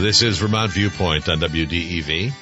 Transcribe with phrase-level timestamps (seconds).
[0.00, 2.32] This is Vermont Viewpoint on WDEV.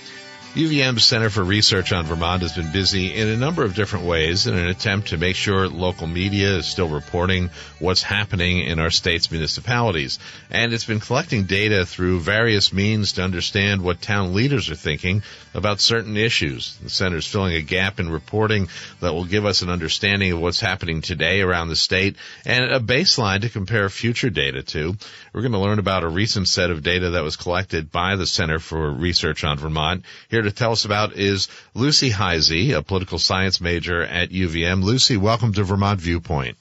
[0.54, 4.46] UVM's Center for Research on Vermont has been busy in a number of different ways
[4.46, 8.90] in an attempt to make sure local media is still reporting what's happening in our
[8.90, 10.18] state's municipalities.
[10.50, 15.22] And it's been collecting data through various means to understand what town leaders are thinking
[15.52, 16.78] about certain issues.
[16.82, 18.68] The center is filling a gap in reporting
[19.00, 22.80] that will give us an understanding of what's happening today around the state and a
[22.80, 24.96] baseline to compare future data to.
[25.34, 28.26] We're going to learn about a recent set of data that was collected by the
[28.26, 30.04] Center for Research on Vermont.
[30.30, 34.82] Here to tell us about is Lucy Heisey, a political science major at UVM.
[34.82, 36.56] Lucy, welcome to Vermont Viewpoint.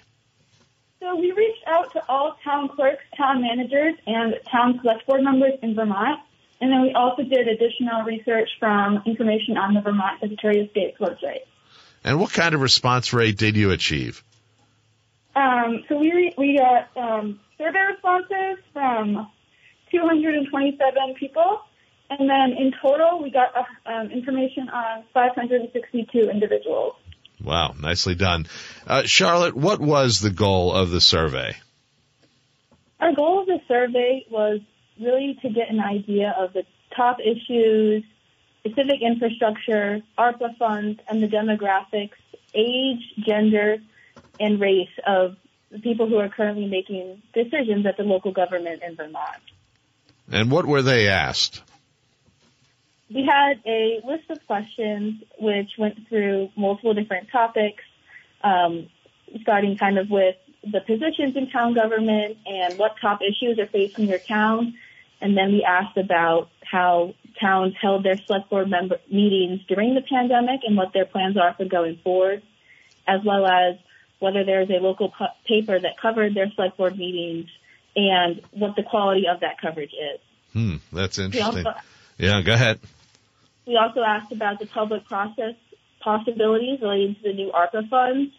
[1.01, 5.55] So we reached out to all town clerks, town managers, and town select board members
[5.63, 6.21] in Vermont.
[6.63, 10.97] And then we also did additional research from information on the Vermont Secretary of State's
[11.01, 11.41] website.
[12.05, 14.23] And what kind of response rate did you achieve?
[15.35, 19.29] Um, so we re- we got um, survey responses from
[19.91, 21.63] 227 people,
[22.11, 26.95] and then in total we got uh, um, information on 562 individuals.
[27.43, 28.47] Wow, nicely done.
[28.87, 31.57] Uh, Charlotte, what was the goal of the survey?
[33.01, 34.61] Our goal of the survey was
[35.03, 36.65] really to get an idea of the
[36.97, 38.05] top issues,
[38.65, 42.13] civic infrastructure, ARPA funds, and the demographics,
[42.55, 43.79] age, gender,
[44.39, 45.37] and race of
[45.71, 49.43] the people who are currently making decisions at the local government in Vermont.
[50.31, 51.63] And what were they asked?
[53.13, 57.83] We had a list of questions which went through multiple different topics,
[58.43, 58.89] um,
[59.43, 64.09] starting kind of with the positions in town government and what top issues are facing
[64.09, 64.75] your town.
[65.23, 70.03] And then we asked about how towns held their select board member meetings during the
[70.03, 72.43] pandemic and what their plans are for going forward,
[73.07, 73.77] as well as
[74.19, 77.47] whether there's a local pu- paper that covered their select board meetings
[77.95, 80.21] and what the quality of that coverage is.
[80.53, 81.67] Hmm, that's interesting.
[81.67, 81.79] also,
[82.19, 82.81] Yeah, go ahead.
[83.67, 85.55] we also asked about the public process
[86.01, 88.33] possibilities relating to the new ARPA funds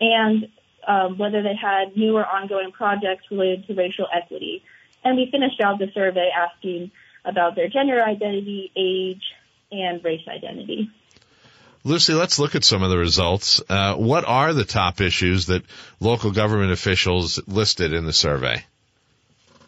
[0.00, 0.48] and
[0.86, 4.62] um, whether they had new or ongoing projects related to racial equity.
[5.04, 6.90] And we finished out the survey asking
[7.24, 9.22] about their gender identity, age,
[9.70, 10.90] and race identity.
[11.84, 13.60] Lucy, let's look at some of the results.
[13.68, 15.64] Uh, what are the top issues that
[15.98, 18.64] local government officials listed in the survey?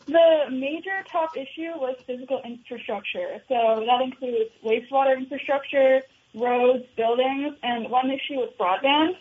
[0.07, 3.41] The major top issue was physical infrastructure.
[3.49, 6.03] So that includes wastewater infrastructure,
[6.35, 9.17] roads, buildings, and one issue was broadband.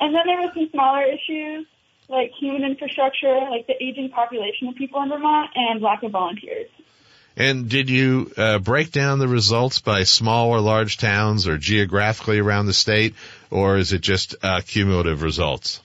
[0.00, 1.66] And then there were some smaller issues
[2.12, 6.68] like human infrastructure, like the aging population of people in Vermont, and lack of volunteers.
[7.36, 12.38] And did you uh, break down the results by small or large towns or geographically
[12.38, 13.14] around the state,
[13.50, 15.80] or is it just uh, cumulative results?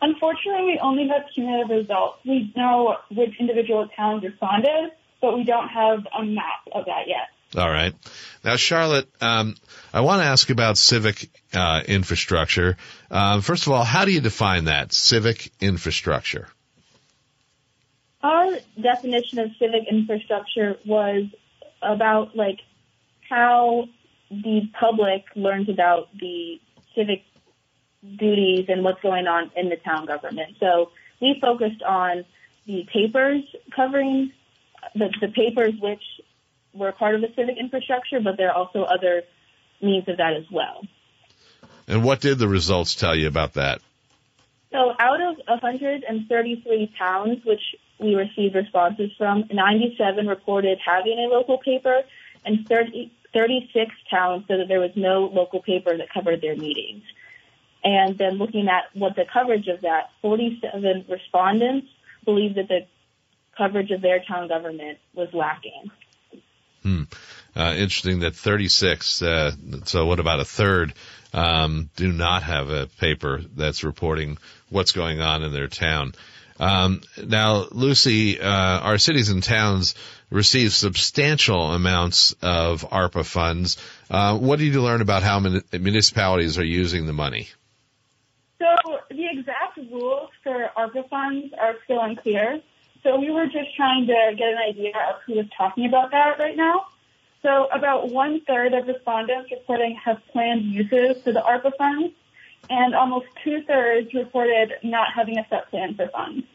[0.00, 2.18] Unfortunately, we only have cumulative results.
[2.24, 7.28] We know which individual towns responded, but we don't have a map of that yet.
[7.56, 7.94] All right.
[8.44, 9.56] Now, Charlotte, um,
[9.92, 12.76] I want to ask about civic uh, infrastructure.
[13.10, 16.48] Um, first of all, how do you define that civic infrastructure?
[18.22, 21.24] Our definition of civic infrastructure was
[21.82, 22.60] about like
[23.28, 23.88] how
[24.30, 26.60] the public learns about the
[26.94, 27.22] civic
[28.16, 30.56] duties and what's going on in the town government.
[30.58, 32.24] So we focused on
[32.66, 33.42] the papers
[33.74, 34.32] covering
[34.94, 36.02] the, the papers which
[36.72, 39.22] were part of the civic infrastructure, but there are also other
[39.80, 40.82] means of that as well.
[41.88, 43.80] And what did the results tell you about that?
[44.70, 47.60] So out of 133 towns, which
[47.98, 52.02] we received responses from, 97 reported having a local paper,
[52.44, 57.02] and 30, 36 towns said that there was no local paper that covered their meetings.
[57.84, 61.88] And then looking at what the coverage of that, 47 respondents
[62.24, 62.86] believed that the
[63.56, 65.90] coverage of their town government was lacking.
[66.82, 67.02] Hmm.
[67.54, 69.52] Uh, interesting that 36, uh,
[69.84, 70.94] so what about a third,
[71.34, 74.38] um, do not have a paper that's reporting
[74.70, 76.12] what's going on in their town.
[76.58, 79.94] Um, now, Lucy, uh, our cities and towns
[80.30, 83.76] receive substantial amounts of ARPA funds.
[84.10, 87.48] Uh, what did you learn about how mun- municipalities are using the money?
[88.58, 92.60] So the exact rules for ARPA funds are still unclear.
[93.02, 96.38] So we were just trying to get an idea of who was talking about that
[96.38, 96.86] right now.
[97.42, 102.14] So about one third of respondents reporting have planned uses for the ARPA funds,
[102.70, 106.46] and almost two thirds reported not having a set plan for funds.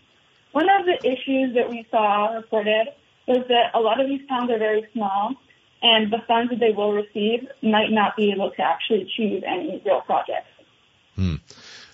[0.53, 2.87] One of the issues that we saw reported
[3.27, 5.35] was that a lot of these towns are very small,
[5.81, 9.81] and the funds that they will receive might not be able to actually achieve any
[9.85, 10.47] real projects.
[11.15, 11.35] Hmm.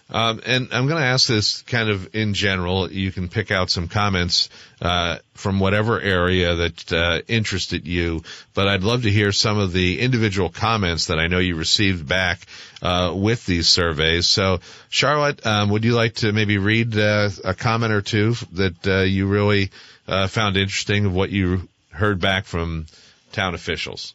[0.10, 2.92] Um, and I'm going to ask this kind of in general.
[2.92, 4.50] You can pick out some comments
[4.82, 8.24] uh, from whatever area that uh, interested you,
[8.54, 12.08] but I'd love to hear some of the individual comments that I know you received
[12.08, 12.46] back
[12.82, 14.28] uh, with these surveys.
[14.28, 14.60] So,
[14.90, 19.02] Charlotte, um, would you like to maybe read uh, a comment or two that uh,
[19.02, 19.72] you really
[20.08, 22.86] uh, found interesting of what you heard back from
[23.32, 24.14] town officials?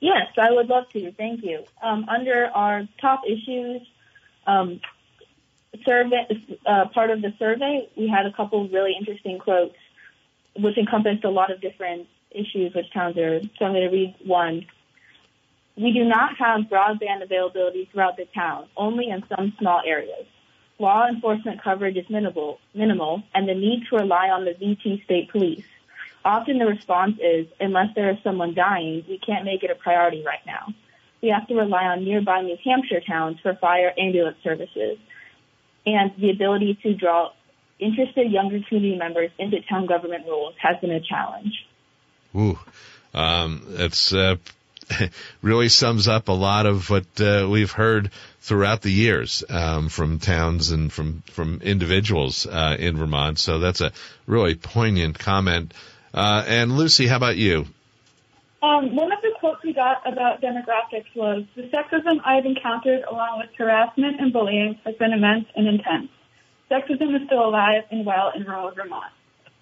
[0.00, 1.12] Yes, I would love to.
[1.12, 1.64] Thank you.
[1.82, 3.82] Um, under our top issues,
[4.46, 4.80] um,
[5.84, 6.26] survey,
[6.66, 9.76] uh, part of the survey, we had a couple really interesting quotes,
[10.56, 13.16] which encompassed a lot of different issues which towns.
[13.16, 14.66] So I'm going to read one.
[15.76, 20.26] We do not have broadband availability throughout the town, only in some small areas.
[20.78, 25.30] Law enforcement coverage is minimal, minimal, and the need to rely on the VT state
[25.30, 25.64] police.
[26.24, 30.22] Often the response is, unless there is someone dying, we can't make it a priority
[30.24, 30.74] right now.
[31.22, 34.98] We have to rely on nearby New Hampshire towns for fire ambulance services
[35.86, 37.30] and the ability to draw
[37.78, 41.66] interested younger community members into town government roles has been a challenge.
[42.36, 42.58] Ooh,
[43.14, 44.36] um, it's uh,
[45.42, 48.10] really sums up a lot of what uh, we've heard
[48.40, 53.38] throughout the years um, from towns and from from individuals uh, in Vermont.
[53.38, 53.92] So that's a
[54.26, 55.74] really poignant comment.
[56.12, 57.66] Uh, and Lucy, how about you?
[58.62, 63.40] Um, one of the quotes we got about demographics was, the sexism I've encountered along
[63.40, 66.10] with harassment and bullying has been immense and intense.
[66.70, 69.12] Sexism is still alive and well in rural Vermont.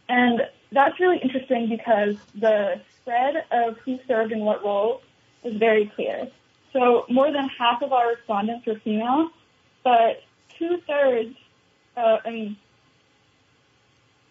[0.09, 0.43] And
[0.73, 5.01] that's really interesting because the spread of who served in what roles
[5.45, 6.29] is very clear.
[6.73, 9.31] So more than half of our respondents were female,
[9.85, 10.23] but
[10.59, 11.35] two thirds,
[11.97, 12.57] uh, I mean,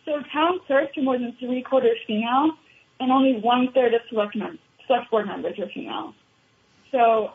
[0.06, 2.52] so town clerks are more than three quarters female,
[3.00, 4.38] and only one third of select,
[4.88, 6.14] select board members are female.
[6.92, 7.32] So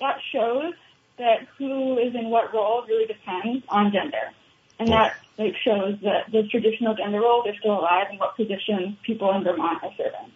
[0.00, 0.74] that shows
[1.18, 4.32] that who is in what role really depends on gender.
[4.78, 8.96] And that like, shows that the traditional gender roles are still alive and what positions
[9.04, 10.32] people in Vermont are serving.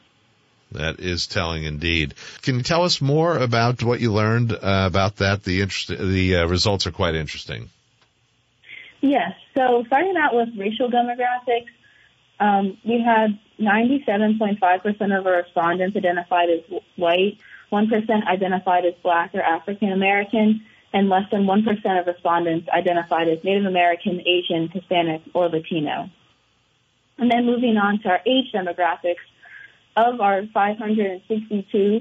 [0.73, 2.15] That is telling indeed.
[2.43, 5.43] Can you tell us more about what you learned uh, about that?
[5.43, 7.71] The interest, the uh, results are quite interesting.
[9.01, 9.33] Yes.
[9.57, 11.69] So starting out with racial demographics,
[12.41, 16.61] um, we had 97.5% of our respondents identified as
[16.97, 17.39] white,
[17.73, 20.63] 1% identified as black or African American,
[20.93, 26.09] and less than 1% of respondents identified as Native American, Asian, Hispanic, or Latino.
[27.19, 29.17] And then moving on to our age demographics,
[29.99, 32.01] of our 562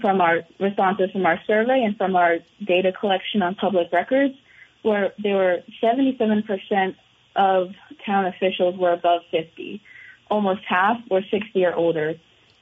[0.00, 4.34] from our responses from our survey and from our data collection on public records,
[4.82, 6.94] where there were 77%
[7.36, 7.74] of
[8.04, 9.82] town officials were above 50.
[10.30, 12.14] Almost half were 60 or older,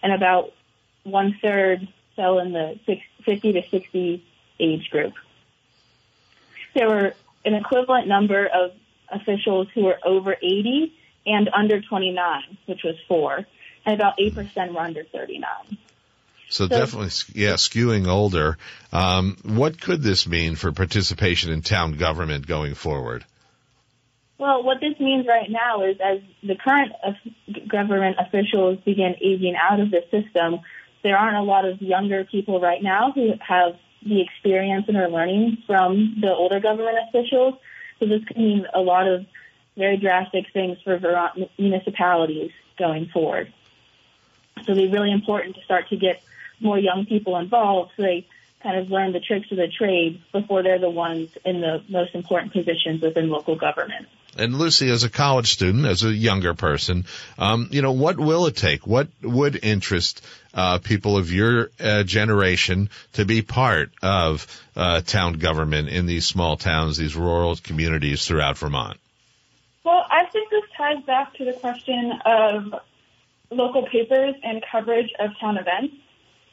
[0.03, 0.53] and about
[1.05, 2.79] one third fell in the
[3.25, 4.25] 50 to 60
[4.61, 5.15] age group.
[6.75, 8.73] There were an equivalent number of
[9.11, 10.93] officials who were over 80
[11.27, 13.47] and under 29, which was four,
[13.87, 15.49] and about 8% were under 39.
[16.49, 18.59] So, so definitely, yeah, skewing older.
[18.93, 23.25] Um, what could this mean for participation in town government going forward?
[24.39, 26.93] Well, what this means right now is as the current
[27.69, 30.61] government officials begin aging out of the system,
[31.03, 35.09] there aren't a lot of younger people right now who have the experience and are
[35.09, 37.55] learning from the older government officials.
[38.01, 39.25] So this could mean a lot of
[39.77, 43.53] very drastic things for Vermont municipalities going forward.
[44.65, 46.23] So it'd be really important to start to get
[46.61, 48.27] more young people involved so they
[48.63, 52.15] kind of learn the tricks of the trade before they're the ones in the most
[52.15, 54.07] important positions within local government.
[54.37, 57.07] And Lucy, as a college student, as a younger person,
[57.39, 58.87] um, you know, what will it take?
[58.87, 60.23] What would interest
[60.53, 66.27] uh, people of your uh, generation to be part of uh, town government in these
[66.27, 68.99] small towns, these rural communities throughout Vermont?
[69.85, 72.75] Well, I think this ties back to the question of
[73.51, 75.95] local papers and coverage of town events.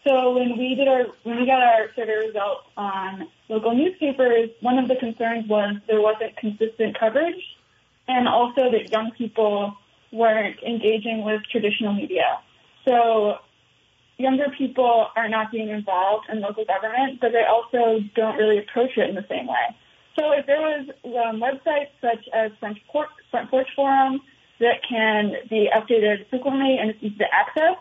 [0.03, 4.79] So when we did our when we got our survey results on local newspapers, one
[4.79, 7.41] of the concerns was there wasn't consistent coverage,
[8.11, 9.75] and also that young people
[10.11, 12.39] weren't engaging with traditional media.
[12.85, 13.37] So
[14.17, 18.97] younger people are not being involved in local government, but they also don't really approach
[18.97, 19.75] it in the same way.
[20.17, 24.19] So if there was um, websites such as Front Porch, Front Porch Forum
[24.59, 27.77] that can be updated frequently and it's easy to access,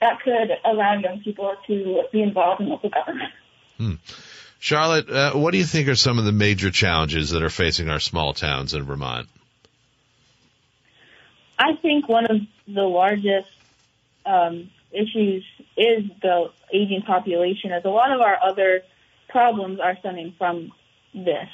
[0.00, 3.32] that could allow young people to be involved in local government.
[3.78, 3.94] Hmm.
[4.58, 7.88] Charlotte, uh, what do you think are some of the major challenges that are facing
[7.88, 9.26] our small towns in Vermont?
[11.60, 13.50] I think one of the largest
[14.24, 15.44] um, issues
[15.76, 18.80] is the aging population, as a lot of our other
[19.28, 20.72] problems are stemming from
[21.12, 21.48] this.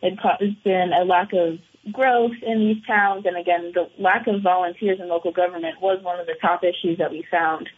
[0.00, 1.58] It has been a lack of
[1.92, 6.18] growth in these towns, and again, the lack of volunteers in local government was one
[6.18, 7.68] of the top issues that we found.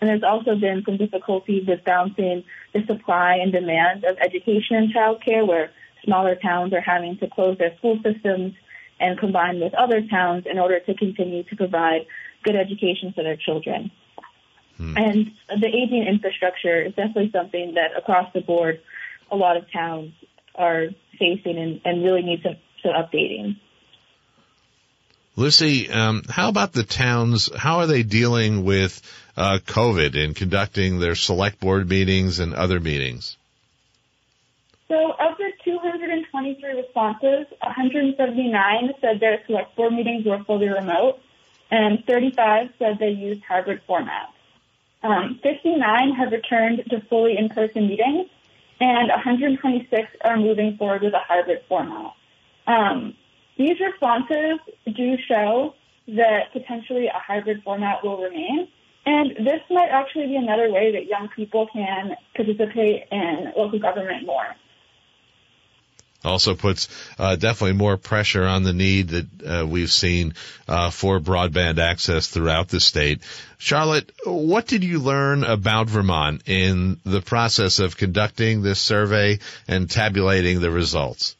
[0.00, 4.94] And there's also been some difficulties with balancing the supply and demand of education and
[4.94, 5.70] childcare, where
[6.02, 8.54] smaller towns are having to close their school systems
[8.98, 12.06] and combine with other towns in order to continue to provide
[12.42, 13.90] good education for their children.
[14.76, 14.96] Hmm.
[14.96, 18.80] And the aging infrastructure is definitely something that across the board,
[19.30, 20.12] a lot of towns
[20.54, 20.86] are
[21.18, 23.56] facing and, and really need some, some updating.
[25.34, 27.54] Lucy, um, how about the towns?
[27.54, 29.02] How are they dealing with
[29.36, 33.36] uh, COVID in conducting their select board meetings and other meetings?
[34.88, 35.35] So, of
[36.16, 41.18] the 223 responses, 179 said their select board meetings were fully remote,
[41.70, 44.32] and 35 said they used hybrid formats.
[45.02, 48.28] Um, 59 have returned to fully in-person meetings,
[48.80, 52.12] and 126 are moving forward with a hybrid format.
[52.66, 53.14] Um,
[53.58, 55.74] these responses do show
[56.08, 58.68] that potentially a hybrid format will remain,
[59.04, 64.26] and this might actually be another way that young people can participate in local government
[64.26, 64.56] more
[66.26, 70.34] also puts uh, definitely more pressure on the need that uh, we've seen
[70.68, 73.22] uh, for broadband access throughout the state.
[73.58, 79.88] Charlotte, what did you learn about Vermont in the process of conducting this survey and
[79.88, 81.36] tabulating the results?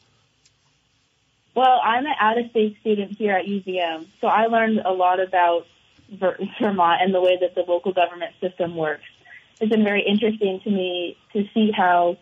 [1.53, 5.65] Well, I'm an out-of-state student here at UVM, so I learned a lot about
[6.11, 9.03] Vermont and the way that the local government system works.
[9.59, 12.17] It's been very interesting to me to see how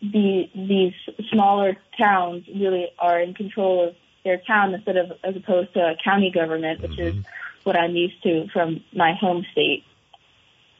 [0.00, 0.94] the these
[1.30, 5.96] smaller towns really are in control of their town instead of as opposed to a
[6.02, 7.18] county government, which mm-hmm.
[7.18, 7.24] is
[7.64, 9.84] what I'm used to from my home state.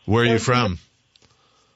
[0.06, 0.78] Where are you from?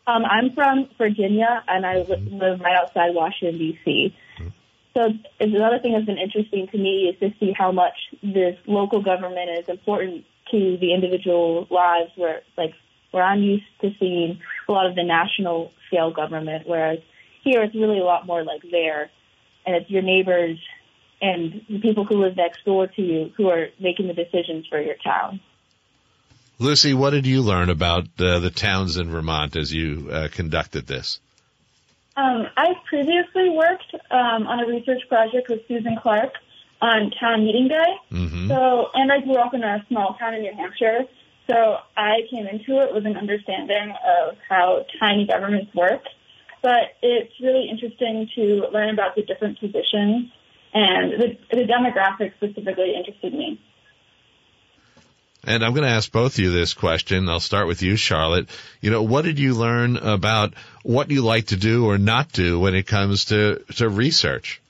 [0.07, 2.37] Um, I'm from Virginia, and I mm-hmm.
[2.37, 4.15] live right outside Washington D.C.
[4.39, 4.49] Mm-hmm.
[4.95, 5.09] So
[5.41, 9.51] another thing that's been interesting to me is to see how much this local government
[9.59, 12.11] is important to the individual lives.
[12.17, 12.75] Where like
[13.11, 16.99] where I'm used to seeing a lot of the national scale government, whereas
[17.45, 19.11] here, it's really a lot more like there,
[19.67, 20.59] and it's your neighbors
[21.21, 24.81] and the people who live next door to you who are making the decisions for
[24.81, 25.41] your town.
[26.59, 30.87] Lucy, what did you learn about uh, the towns in Vermont as you uh, conducted
[30.87, 31.21] this?
[32.17, 36.33] Um, I previously worked um, on a research project with Susan Clark
[36.81, 37.95] on town meeting day.
[38.13, 38.49] Mm-hmm.
[38.49, 41.07] So, and I grew up in a small town in New Hampshire.
[41.51, 46.03] So I came into it with an understanding of how tiny governments work
[46.65, 50.33] but it's really interesting to learn about the different positions
[50.73, 53.61] and the, the demographics specifically interested me.
[55.47, 57.29] And I'm going to ask both of you this question.
[57.29, 58.49] I'll start with you, Charlotte.
[58.81, 62.59] You know, what did you learn about what you like to do or not do
[62.59, 64.63] when it comes to, to research?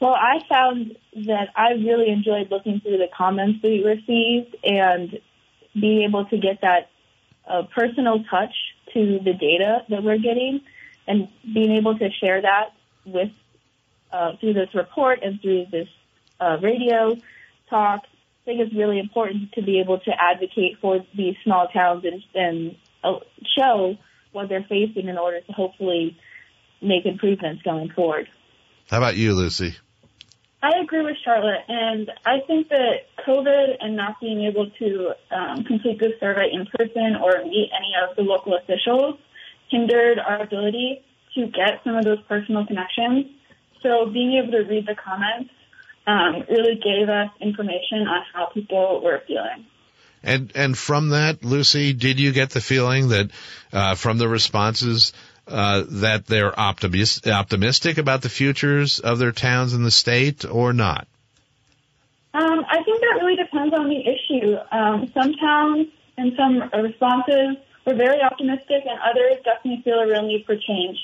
[0.00, 0.96] Well, I found
[1.26, 5.18] that I really enjoyed looking through the comments we received and
[5.78, 6.88] being able to get that
[7.46, 8.54] uh, personal touch
[8.98, 10.60] to the data that we're getting
[11.06, 12.72] and being able to share that
[13.06, 13.30] with
[14.12, 15.88] uh, through this report and through this
[16.40, 17.14] uh, radio
[17.70, 18.02] talk.
[18.02, 22.22] I think it's really important to be able to advocate for these small towns and,
[22.34, 23.20] and uh,
[23.56, 23.96] show
[24.32, 26.18] what they're facing in order to hopefully
[26.82, 28.28] make improvements going forward.
[28.88, 29.76] How about you, Lucy?
[30.60, 35.62] I agree with Charlotte, and I think that COVID and not being able to um,
[35.62, 39.20] complete this survey in person or meet any of the local officials
[39.70, 43.26] hindered our ability to get some of those personal connections.
[43.82, 45.50] So being able to read the comments
[46.08, 49.66] um, really gave us information on how people were feeling.
[50.22, 53.30] And and from that, Lucy, did you get the feeling that
[53.72, 55.12] uh, from the responses
[55.48, 60.72] uh, that they're optimist, optimistic about the futures of their towns in the state or
[60.72, 61.06] not?
[62.34, 64.56] Um, I think that really depends on the issue.
[64.70, 70.22] Um, some towns and some responses were very optimistic, and others definitely feel a real
[70.22, 70.98] need for change.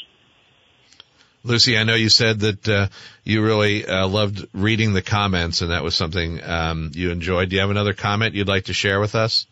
[1.43, 2.87] Lucy, I know you said that uh,
[3.23, 7.51] you really uh, loved reading the comments, and that was something um, you enjoyed.
[7.51, 9.47] Do you have another comment you'd like to share with us?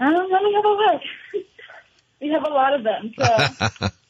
[0.00, 1.02] Um, let me have a look.
[2.26, 3.12] We have a lot of them.
[3.16, 3.88] So.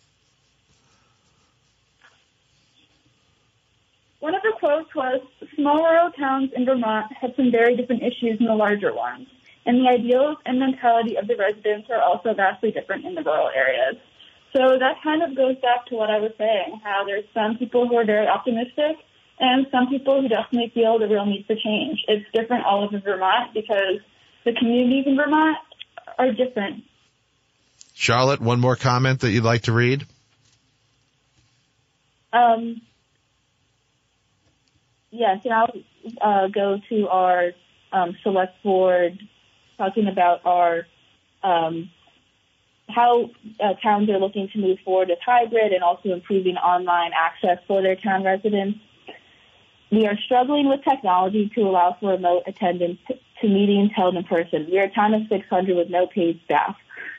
[4.58, 5.20] quote was,
[5.54, 9.28] small rural towns in Vermont have some very different issues than the larger ones,
[9.64, 13.50] and the ideals and mentality of the residents are also vastly different in the rural
[13.54, 13.96] areas.
[14.52, 17.87] So that kind of goes back to what I was saying, how there's some people
[17.88, 18.96] who are very optimistic
[19.38, 22.02] and some people who definitely feel the real need for change.
[22.08, 24.00] It's different all over Vermont because
[24.44, 25.58] the communities in Vermont
[26.18, 26.85] are different.
[27.98, 30.04] Charlotte, one more comment that you'd like to read?
[32.30, 32.82] Um,
[35.10, 35.72] yes, and I'll
[36.20, 37.52] uh, go to our
[37.92, 39.18] um, select board
[39.78, 40.86] talking about our
[41.42, 41.88] um,
[42.86, 47.58] how uh, towns are looking to move forward with hybrid and also improving online access
[47.66, 48.78] for their town residents.
[49.90, 52.98] We are struggling with technology to allow for remote attendance
[53.40, 54.66] to meetings held in person.
[54.71, 56.76] We are a town of 600 with no paid staff.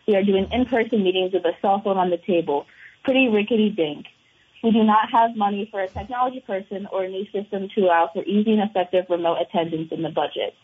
[0.07, 2.65] We are doing in-person meetings with a cell phone on the table.
[3.03, 4.07] Pretty rickety dink.
[4.63, 8.09] We do not have money for a technology person or a new system to allow
[8.13, 10.55] for easy and effective remote attendance in the budget.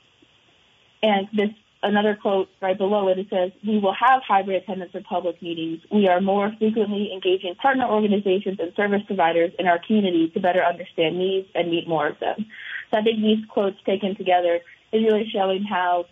[1.02, 1.50] And this
[1.84, 3.20] another quote right below it.
[3.20, 5.82] It says, "We will have hybrid attendance for public meetings.
[5.92, 10.64] We are more frequently engaging partner organizations and service providers in our community to better
[10.64, 12.46] understand needs and meet more of them."
[12.90, 14.62] So I think these quotes taken together
[14.94, 16.06] is really showing how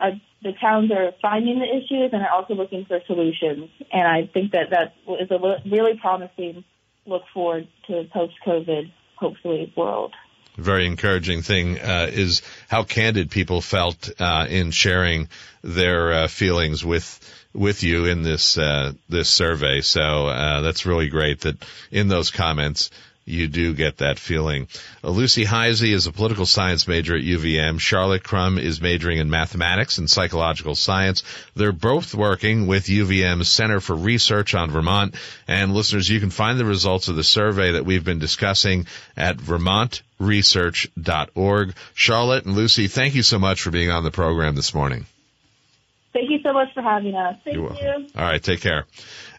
[0.00, 0.10] uh,
[0.42, 3.70] the towns are finding the issues and are also looking for solutions.
[3.92, 6.64] And I think that that is a really promising
[7.06, 10.14] look forward to post-COVID, hopefully, world
[10.58, 15.28] very encouraging thing uh, is how candid people felt uh, in sharing
[15.62, 17.20] their uh, feelings with
[17.54, 19.80] with you in this uh, this survey.
[19.80, 22.90] So uh, that's really great that in those comments
[23.28, 24.68] you do get that feeling.
[25.04, 27.78] Uh, Lucy Heisey is a political science major at UVM.
[27.80, 31.22] Charlotte Crum is majoring in mathematics and psychological science.
[31.54, 35.14] They're both working with UVM's Center for Research on Vermont.
[35.46, 39.36] And listeners, you can find the results of the survey that we've been discussing at
[39.36, 41.74] vermontresearch.org.
[41.94, 45.06] Charlotte and Lucy, thank you so much for being on the program this morning.
[46.12, 47.36] Thank you so much for having us.
[47.44, 48.08] Thank You're you.
[48.16, 48.86] All right, take care.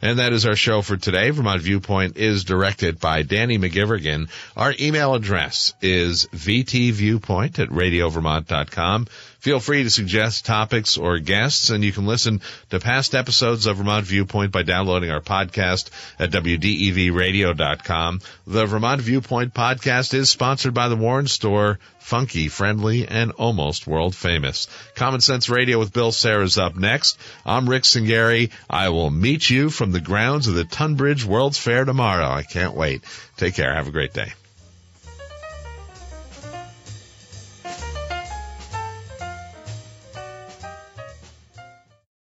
[0.01, 1.29] And that is our show for today.
[1.29, 4.29] Vermont Viewpoint is directed by Danny McGivrigan.
[4.55, 9.07] Our email address is vtviewpoint at radiovermont.com.
[9.39, 13.77] Feel free to suggest topics or guests, and you can listen to past episodes of
[13.77, 18.19] Vermont Viewpoint by downloading our podcast at wdevradio.com.
[18.47, 24.13] The Vermont Viewpoint podcast is sponsored by the Warren Store, funky, friendly, and almost world
[24.13, 24.67] famous.
[24.95, 27.17] Common Sense Radio with Bill Sayre is up next.
[27.45, 28.51] I'm Rick Singari.
[28.69, 32.27] I will meet you from the grounds of the Tunbridge World's Fair tomorrow.
[32.29, 33.03] I can't wait.
[33.37, 33.73] Take care.
[33.73, 34.33] Have a great day.